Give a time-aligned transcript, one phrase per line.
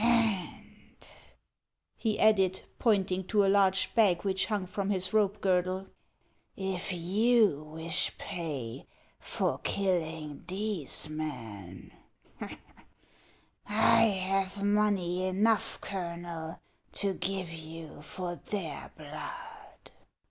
[0.03, 0.57] And,"
[1.95, 5.85] he added, pointing to a large bag which hung from his rope girdle,"
[6.57, 8.87] if you wish pay
[9.19, 11.91] for killing these men,
[12.39, 16.59] I have money enough, Colonel,
[16.93, 19.91] to give you for their blood."